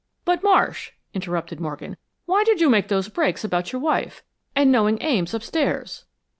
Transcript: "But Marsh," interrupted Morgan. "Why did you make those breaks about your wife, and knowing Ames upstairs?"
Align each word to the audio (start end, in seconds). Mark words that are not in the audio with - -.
"But 0.25 0.41
Marsh," 0.41 0.93
interrupted 1.13 1.59
Morgan. 1.59 1.95
"Why 2.25 2.43
did 2.43 2.59
you 2.59 2.71
make 2.71 2.87
those 2.87 3.07
breaks 3.07 3.43
about 3.43 3.71
your 3.71 3.81
wife, 3.83 4.23
and 4.55 4.71
knowing 4.71 4.99
Ames 4.99 5.35
upstairs?" 5.35 6.05